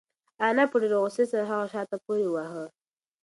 انا 0.47 0.63
په 0.71 0.75
ډېرې 0.81 0.97
غوسې 1.01 1.23
سره 1.31 1.43
هغه 1.51 1.65
شاته 1.73 1.97
پورې 2.05 2.27
واهه. 2.29 2.65